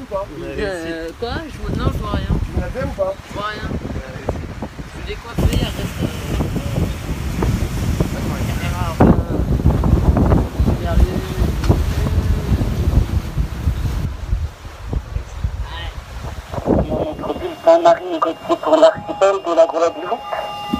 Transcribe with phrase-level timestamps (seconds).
[0.00, 1.70] ou pas Euh, quoi je vois...
[1.84, 2.34] Non, je vois rien.
[2.44, 3.68] Tu la ou pas Je vois rien.
[3.70, 6.02] Je suis décoiffé, elle reste.
[6.02, 6.06] euh,
[8.46, 9.12] caméra, enfin.
[17.82, 20.18] Marine Gauthier pour l'archipel de la Guadeloupe,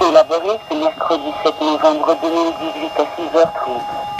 [0.09, 4.18] élaboré ce mercredi 7 novembre 2018 à 6h30.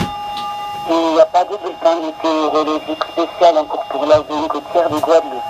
[0.88, 4.98] Il n'y a pas de bulletin météorologique spécial en cours pour la zone côtière de
[4.98, 5.42] Guadeloupe.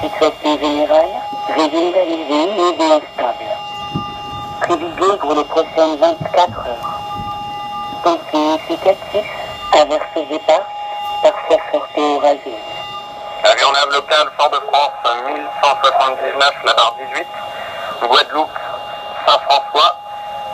[0.00, 1.10] Situation générale,
[1.54, 3.46] régime d'alizé mais instable.
[4.60, 7.00] Prévisé pour les prochaines 24 heures.
[8.04, 9.26] Temps significatif,
[9.72, 10.62] averses éparses,
[11.22, 12.66] parfois fortes et orageuses.
[13.44, 14.92] Avion nav local Fort-de-France
[15.26, 17.26] 1179, la barre 18.
[18.08, 18.58] Guadeloupe,
[19.26, 19.96] Saint-François,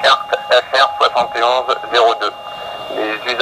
[0.02, 1.74] carte FR 7102.
[1.92, 1.98] Les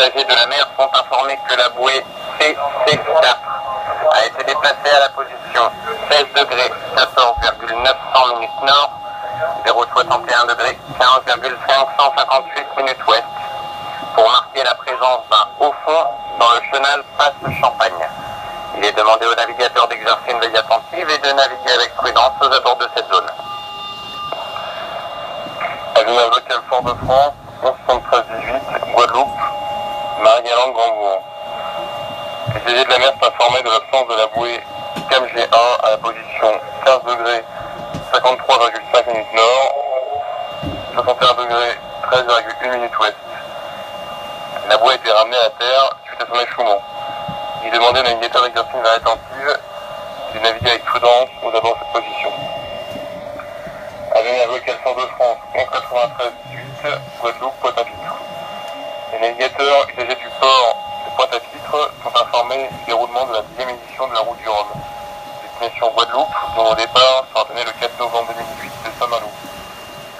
[0.00, 2.02] usagers de la mer sont informés que la bouée
[2.40, 3.36] CC4
[4.12, 5.70] a été déplacée à la position
[6.10, 8.90] 16 degrés 14,900 minutes nord,
[9.66, 13.24] 061 degrés 15,558 minutes ouest,
[14.14, 16.04] pour marquer la présence d'un haut fond
[16.38, 18.08] dans le chenal Passe Champagne.
[18.78, 22.52] Il est demandé aux navigateurs d'exercer une veille attentive et de naviguer avec prudence aux
[22.52, 23.30] abords de cette zone.
[25.94, 29.28] Avenue local Fort-de-France, 1173-18, Guadeloupe,
[30.22, 31.22] Marie-Galante, Grand-Bourg.
[32.70, 34.60] Les de la mer informés de l'absence de la bouée
[35.10, 36.52] CAM G1 à la position
[36.84, 37.42] 15 degrés
[38.14, 39.74] 53,5 minutes nord,
[40.94, 41.74] 61 degrés
[42.12, 43.16] 13,1 minutes ouest.
[44.68, 46.80] La bouée a été ramenée à terre suite à son échouement.
[47.64, 49.58] Il est demandé aux navigateurs d'exercer une veille attentive
[50.30, 52.32] et de naviguer avec prudence aux abords de cette position.
[54.14, 56.32] Avenue local Centre de France, 193
[56.84, 58.14] 18, Guadeloupe, Pointe-à-Pitre.
[59.12, 60.76] Les navigateurs usagers du port
[61.32, 64.66] de Du déroulement de la deuxième édition de la route du Rhum.
[65.42, 69.28] Destination Guadeloupe, dont au départ sera donné le 4 novembre 2018 de Saint-Malo.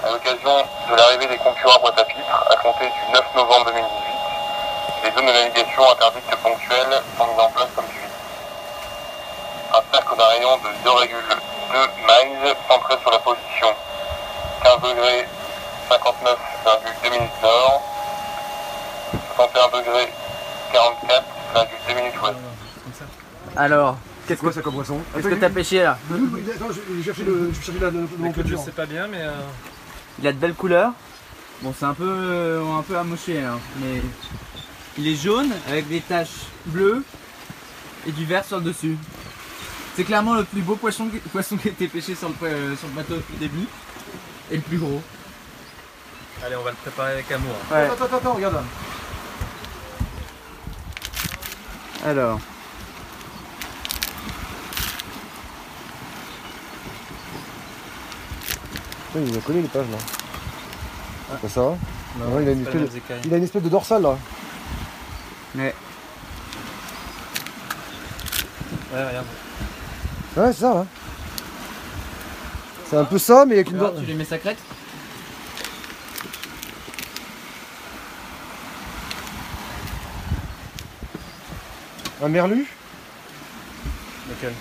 [0.05, 5.11] À l'occasion de l'arrivée des concurrents à Pointe-à-Pitre, à compter du 9 novembre 2018, les
[5.11, 8.13] zones de navigation interdites ponctuelles sont mises en place comme suit.
[9.73, 13.73] Un cercle d'un rayon de 2,2 miles centré sur la position
[14.63, 15.27] 15 degrés
[15.89, 17.81] 59,2 minutes nord,
[19.35, 20.13] 61 degrés
[21.53, 22.35] 44,2 minutes ouest.
[23.55, 23.97] Alors,
[24.27, 25.97] C'est quoi ça comme poisson qu'est-ce que t'as pêché là
[26.55, 29.21] Attends, je vais chercher le, je chercher la, que je sais pas bien, mais.
[29.21, 29.31] euh,
[30.19, 30.93] Il a de belles couleurs.
[31.61, 34.01] Bon, c'est un peu, euh, un peu amoché, hein, mais
[34.97, 37.03] il est jaune avec des taches bleues
[38.07, 38.97] et du vert sur le dessus.
[39.95, 42.75] C'est clairement le plus beau poisson, qui- poisson qui a été pêché sur le, euh,
[42.77, 43.67] sur le bateau depuis le début.
[44.49, 45.01] Et le plus gros.
[46.45, 47.53] Allez, on va le préparer avec amour.
[47.71, 47.77] Ouais.
[47.85, 48.63] Attends, attends, attends, regarde
[52.03, 52.39] Alors.
[59.15, 61.37] il a collé les pages là.
[61.41, 63.01] C'est ça Non, il a une espèce de-.
[63.25, 64.17] Il a une espèce de dorsale là.
[65.55, 65.75] Ouais.
[68.93, 69.25] Ouais, regarde.
[70.37, 70.79] Ouais, c'est ça.
[70.79, 70.87] hein.
[72.89, 74.57] C'est un peu ça, mais avec une tu les mets sa crête
[82.21, 82.67] Un merlu
[84.29, 84.53] Lequel?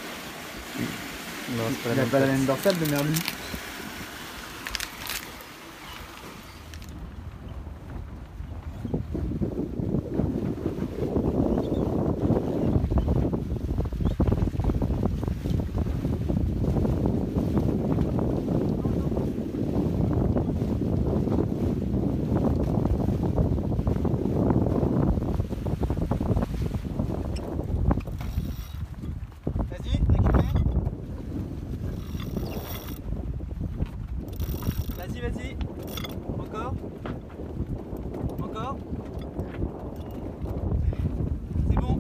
[1.57, 2.09] Non, c'est pas Il la a même.
[2.09, 3.13] pas la même dorsale de merlu.
[29.71, 30.55] Vas-y, récupère.
[34.97, 35.57] Vas-y, vas-y.
[36.39, 36.75] Encore.
[38.43, 38.77] Encore.
[41.71, 41.99] C'est bon.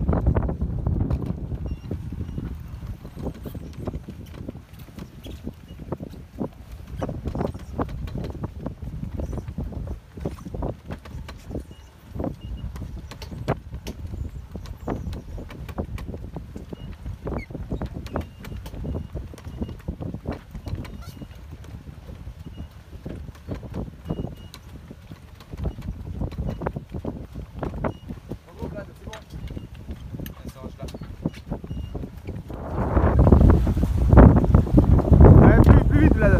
[34.23, 36.37] Ouais, plus, plus vite, Vlad.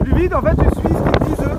[0.00, 1.58] Plus vite, en fait, tu suis ce qu'ils disent eux.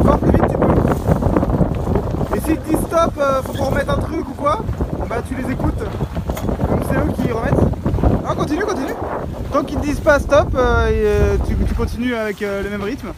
[0.00, 2.36] Encore plus vite, tu peux.
[2.36, 4.64] Et s'ils te disent stop, euh, faut qu'on remette un truc ou quoi,
[5.08, 5.78] bah tu les écoutes.
[6.68, 8.24] Comme c'est eux qui remettent.
[8.24, 8.94] Non, continue, continue.
[9.52, 12.70] Tant qu'ils te disent pas stop, euh, et, euh, tu, tu continues avec euh, le
[12.70, 13.08] même rythme.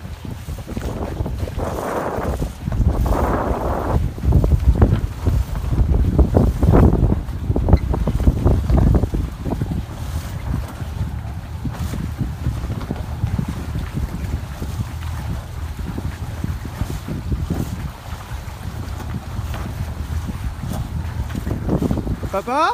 [22.40, 22.72] Papa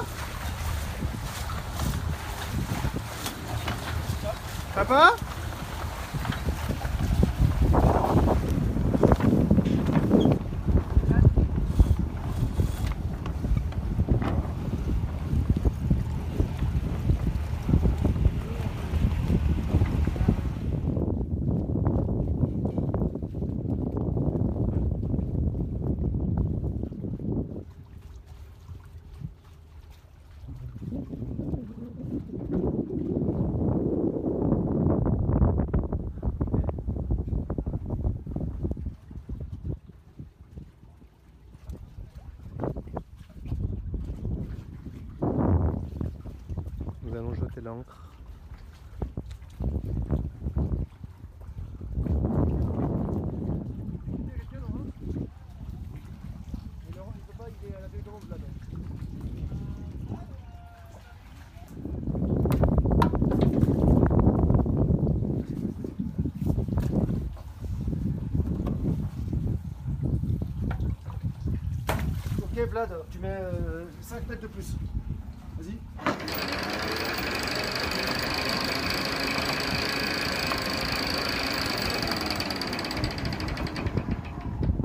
[4.75, 5.17] Papa
[47.07, 48.01] Nous l'ancre.
[72.43, 73.29] Ok Vlad, tu mets
[74.03, 74.77] 5 mètres de plus.
[75.59, 75.79] Vas-y.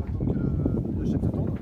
[0.01, 1.59] Attends que le chef s'attende.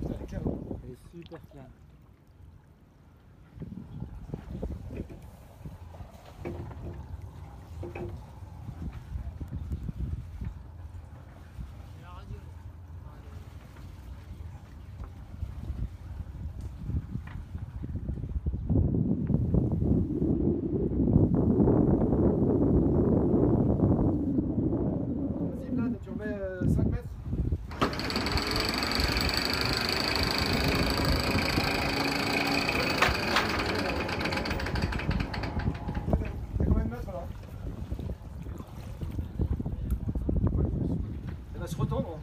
[0.00, 0.52] Putain, elle est claire, hein.
[0.84, 1.64] Elle est super claire.
[24.38, 27.08] Vas-y Vlad, tu remets 5 mètres.
[36.58, 37.24] C'est combien de mètres là
[41.54, 42.18] Elle va se retendre.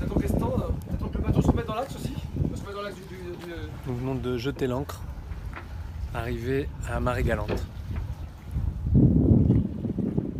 [0.00, 2.12] T'attends qu'elle se tende, t'attends que le bateau se remette dans l'axe aussi
[2.54, 3.52] Se remette dans l'axe du- du- du...
[3.86, 5.00] Nous venons de jeter l'ancre.
[6.14, 7.66] Arrivé à marée galante.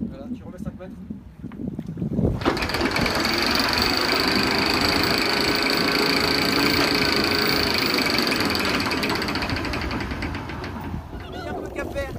[0.08, 0.92] Voilà, tu remets 5 mètres.
[11.30, 12.12] meilleur peu qu'à faire.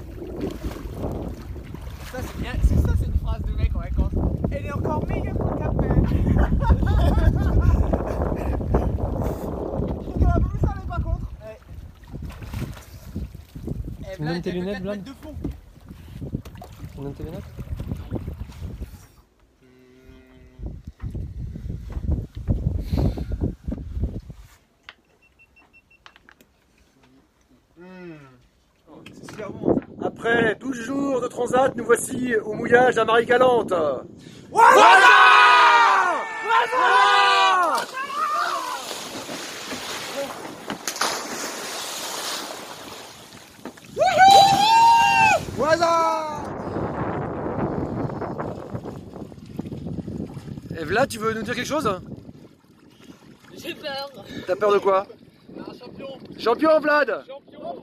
[2.11, 4.13] Ça c'est bien, c'est ça c'est une phrase de mec en vacances.
[4.51, 5.95] Elle est encore meilleure que qu'à faire.
[6.05, 6.33] Je
[10.03, 11.27] trouve qu'elle a un peu plus salée par contre.
[11.41, 11.59] Ouais.
[14.01, 15.33] Eh, Tu me donnes Vlad, tes lunettes, de fond.
[16.95, 17.41] Donnes tes lunettes.
[30.03, 33.73] Après 12 jours de transat, nous voici au mouillage à Marie-Galante.
[34.51, 35.04] Voilà
[50.85, 51.99] Vlad, tu veux nous dire quelque chose?
[53.57, 54.11] J'ai peur.
[54.45, 55.07] T'as peur de quoi?
[55.57, 56.07] Un champion.
[56.37, 57.81] Champion Vlad Champion.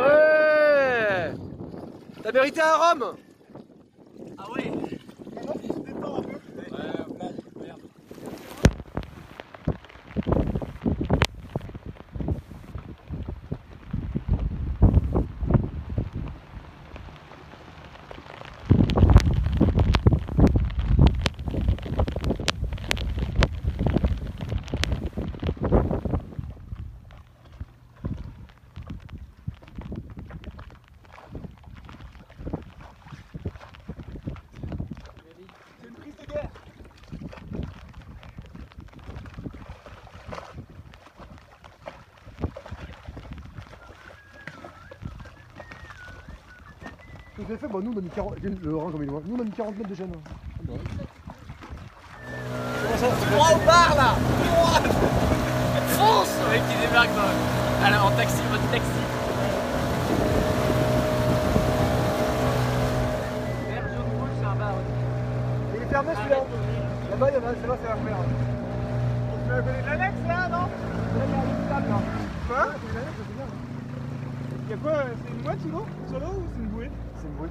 [0.00, 1.32] Ouais
[2.22, 3.16] T'as mérité un rhum
[47.46, 48.36] Fait, nous on a mis 40.
[48.42, 49.20] Le rang comme il est loin.
[49.26, 50.12] Nous on a mis 40 mètres de chaîne.
[53.30, 54.14] Droit au bar là
[55.88, 57.86] Fonce Le mec qui débarque dans...
[57.86, 58.88] Alors, en taxi, mode taxi.
[63.68, 65.76] Vert, jaune, rouge, c'est un bar aussi.
[65.76, 66.44] Il est fermé celui-là.
[67.10, 67.96] Là-bas, il y en a, c'est là, c'est la
[69.54, 70.66] à côté de l'annexe là, non
[72.48, 72.66] Quoi
[74.68, 77.26] Y'a quoi euh, C'est une boîte sous l'eau Sur l'eau ou c'est une bouée C'est
[77.28, 77.48] une bouée.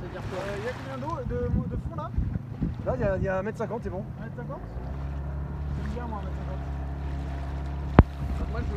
[0.00, 2.10] C'est-à-dire quoi Euh, Y'a combien d'eau de, de fond là
[2.84, 4.04] Là, il y a, il y a 1m50, c'est bon.
[4.20, 4.58] 1m50
[5.78, 6.72] C'est bien moi 1m50.
[8.50, 8.74] Moi, je...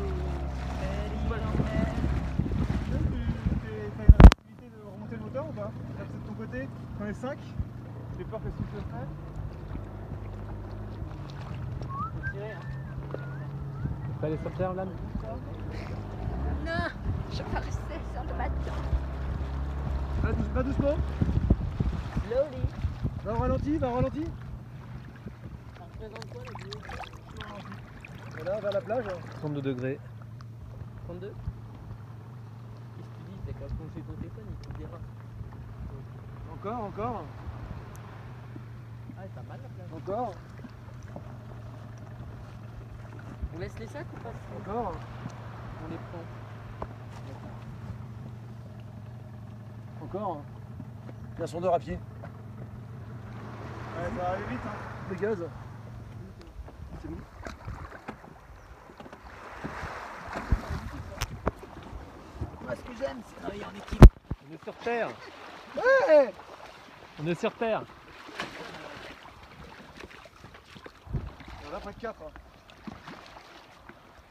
[3.97, 5.71] T'as une activité de remonter le moteur ou pas Là,
[6.11, 6.67] c'est de ton côté,
[7.01, 7.37] on est 5.
[8.17, 9.07] J'ai peur que si tu le ferais.
[14.21, 14.85] Fallait sortir là
[16.65, 16.89] Non,
[17.31, 18.75] je vais rester sur le bateau.
[20.22, 20.98] Va, douce- va doucement.
[22.27, 22.63] Slowly.
[23.24, 24.24] Va au ralenti, va au ralenti.
[25.77, 26.81] Ça représente quoi la vidéo
[28.36, 29.05] Voilà, vers la plage.
[29.39, 30.00] 32 degrés.
[31.05, 31.27] 32
[32.95, 34.98] Qu'est-ce que tu dis T'as qu'à plonger ton téléphone, il te dira.
[36.53, 37.24] Encore, encore,
[39.17, 40.01] Ah, c'est pas mal la plage.
[40.01, 40.31] encore,
[43.55, 44.34] On laisse les sacs ou pas?
[44.72, 44.93] Encore.
[45.86, 46.24] On les prend.
[50.15, 50.41] Encore.
[51.36, 51.93] Il y a sondeur à pied.
[51.93, 52.00] Ouais,
[54.03, 54.75] ça va aller vite hein.
[55.10, 55.45] Des gaz.
[57.01, 57.17] C'est bon.
[62.62, 64.05] Moi, ce que j'aime, c'est travailler en équipe.
[64.50, 65.10] On est sur Terre.
[65.75, 66.34] Ouais
[67.22, 67.84] On est sur Terre.
[71.67, 72.15] On a après 4.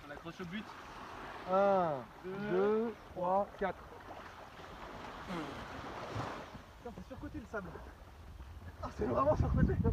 [0.06, 0.64] On accroche au but.
[1.52, 1.90] 1,
[2.24, 3.74] 2, 3, 4.
[5.26, 7.60] Putain, c'est surcoté le Ah,
[8.98, 9.74] c'est vraiment surcoté.
[9.84, 9.92] Bon,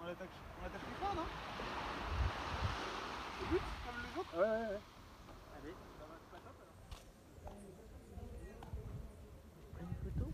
[0.00, 0.30] on l'attaque.
[0.58, 1.26] On l'attaque plus fort, non
[3.40, 4.80] Le but Comme les autres Ouais, ouais, ouais.
[5.60, 6.78] Allez, ça va, c'est pas top alors.
[9.80, 10.32] Une photo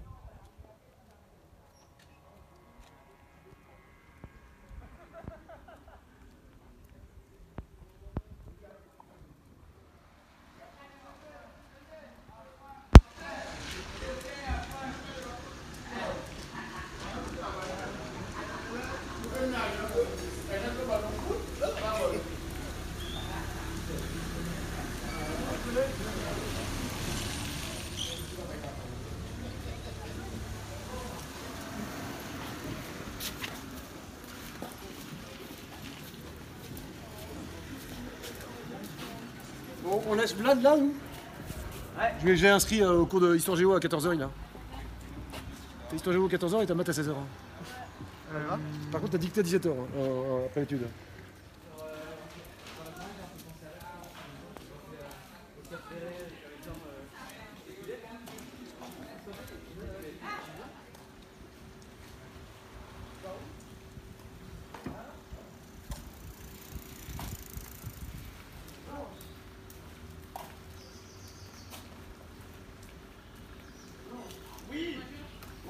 [39.82, 40.94] Bon, on laisse Vlad là, nous
[41.98, 42.12] Ouais.
[42.24, 44.30] Je J'ai inscrit euh, au cours de Histoire Géo à 14h, il a.
[45.90, 47.12] T'as Histoire Géo à 14h et t'as maths à 16h.
[48.92, 50.86] Par contre, t'as dicté à 17h hein, euh, après l'étude.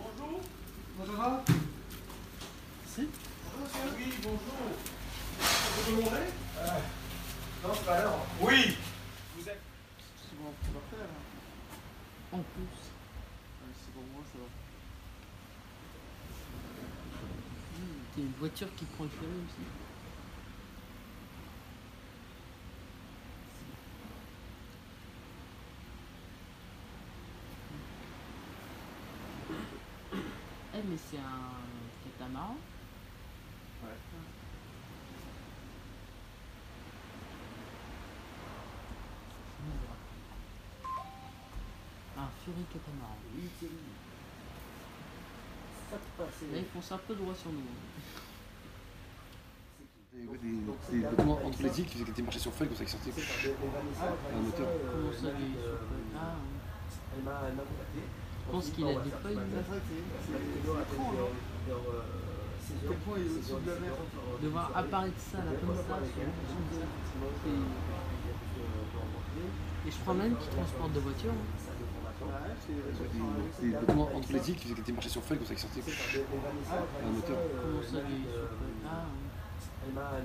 [0.00, 0.40] Bonjour,
[0.98, 1.44] ça va
[2.86, 3.00] Si
[3.96, 4.38] Oui, bonjour.
[5.40, 6.10] Vous demandez
[7.62, 8.18] Non, c'est pas l'heure.
[8.40, 8.76] Oui
[9.36, 9.60] Vous êtes
[10.22, 12.40] C'est bon, c'est parfait alors.
[12.40, 12.62] En plus.
[12.62, 14.46] Ouais, c'est pour moi, ça va.
[18.14, 19.66] T'as une voiture qui prend le ferry aussi.
[30.74, 31.52] Eh mais c'est un
[32.02, 32.56] catamaran
[33.82, 33.90] Ouais.
[42.16, 43.16] Un Fury catamaran.
[45.92, 47.60] Là ils font ça un peu droit sur nous.
[50.92, 53.10] Des bâtiments antiplétiques qui étaient marchés sur feuilles comme ça qui sortaient.
[53.10, 54.66] Un moteur.
[54.92, 55.56] Comment ça les sur feuilles
[56.16, 56.36] Ah
[57.24, 57.32] ouais.
[58.46, 59.38] Je pense qu'il a des feuilles.
[62.80, 62.86] de
[64.42, 66.02] De voir apparaître ça là comme ça sur le
[67.42, 67.50] C'est-
[69.88, 71.32] Et je crois même qu'ils transportent des voitures.
[71.32, 71.36] hein.
[72.68, 75.62] Les voitures sont avec- Des bâtiments antiplétiques qui étaient marchés sur feuilles comme ça qui
[75.62, 75.80] sortaient.
[75.80, 77.38] Un moteur.
[77.62, 78.48] Comment ça les sur
[79.84, 80.22] feuilles Ah ouais.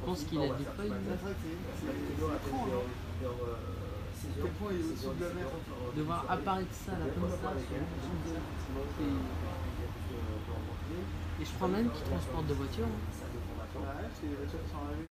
[0.00, 0.92] Je pense qu'il a des feuilles.
[4.16, 5.46] C'est quel point il est au-dessus de la mer.
[5.96, 7.52] De voir apparaître ça là comme ça,
[11.40, 12.86] Et je crois même qu'ils transportent de voitures.
[12.86, 13.78] hein.
[13.80, 15.06] Ouais, c'est les voitures qui sont arrivées.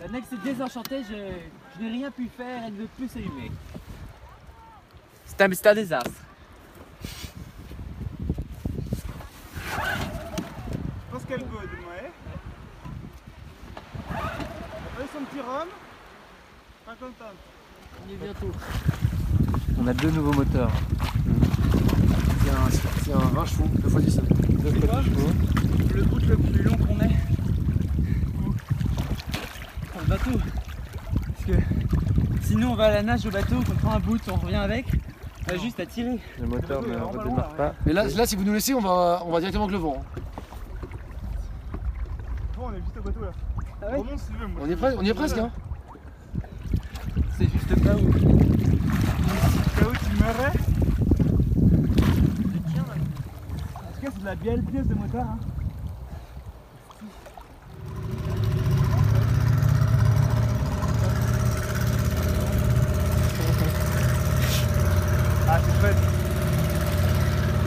[0.00, 1.16] L'annexe est désenchantée, je,
[1.76, 3.50] je n'ai rien pu faire, elle ne veut plus s'allumer.
[5.26, 6.10] C'est un, un désastre.
[9.72, 12.12] Je pense qu'elle bode, ouais.
[14.96, 15.68] Avec son petit rhum.
[16.86, 17.38] Pas contente.
[18.04, 18.52] On y est bientôt.
[19.80, 20.70] On a deux nouveaux moteurs.
[23.02, 24.20] C'est un, un 20 chevaux, 2 x 10.
[25.94, 27.33] Le bout le plus long qu'on ait
[30.04, 30.30] le bateau.
[31.26, 31.52] Parce que
[32.42, 34.86] sinon on va à la nage au bateau, on prend un bout, on revient avec,
[35.48, 36.18] on a juste à tirer.
[36.40, 37.74] Le moteur ne redémarre pas.
[37.86, 39.96] Mais là, là, si vous nous laissez, on va, on va directement avec le vent.
[40.00, 40.20] hein.
[42.56, 43.30] Bon, on est juste au bateau là.
[43.82, 44.46] Ah ouais Remonte si tu veux.
[44.46, 45.50] moi, On est, presque- on y est presque, hein.
[47.36, 48.08] C'est juste pas où.
[49.80, 50.52] Là où tu meurais.
[53.74, 55.22] En tout cas, c'est de la belle pièce de moteur.
[55.26, 55.38] Hein.
[65.48, 65.96] Ah, c'est chouette.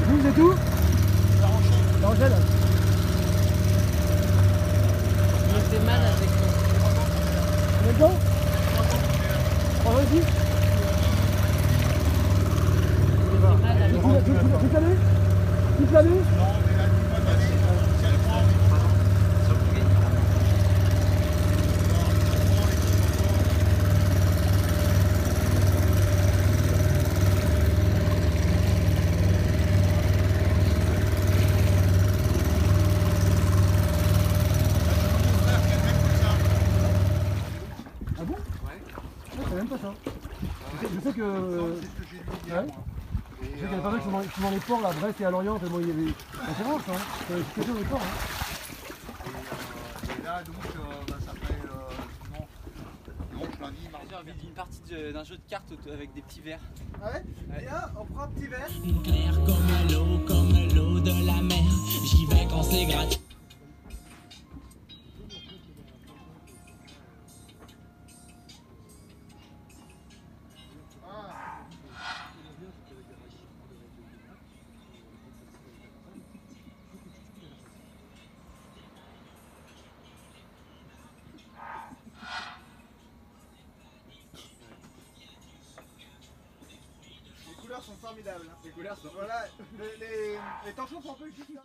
[0.07, 0.53] Vous, vous êtes où
[2.01, 2.31] La Rochelle.
[5.71, 6.29] Me mal avec
[9.85, 10.21] Oh, vas-y.
[13.19, 14.57] Il me mal avec ça.
[14.59, 14.95] Toute l'année
[15.77, 16.21] Toute l'année
[38.19, 38.81] Ah bon Ouais.
[39.47, 39.93] C'est même pas ça.
[40.73, 41.21] Je sais, je sais que.
[41.21, 42.65] Ouais.
[43.39, 44.09] Je sais qu'il y a pas mal qui
[44.81, 46.11] là, Brest et à Lorient, bon, il y avait.
[46.33, 46.97] Ça, hein.
[47.27, 48.01] C'est c'est que dans les ports.
[48.01, 49.29] Hein.
[50.19, 52.39] Et là, donc, euh, bah, ça fait euh,
[53.31, 54.07] dimanche, lundi, mardi.
[54.09, 56.59] J'ai envie d'une partie de- d'un jeu de cartes avec des petits verres.
[57.01, 57.23] Ah ouais?
[57.61, 58.67] Viens, on prend un petit verre.
[59.03, 61.63] Clair comme l'eau, comme l'eau de la mer.
[62.05, 63.19] J'y vais quand c'est gratuit.
[87.77, 88.45] Couleurs sont formidables.
[88.49, 88.57] hein.
[88.63, 89.09] Les couleurs sont.
[89.13, 89.45] Voilà,
[89.77, 90.39] les, les,
[91.01, 91.61] sont un peu juste là.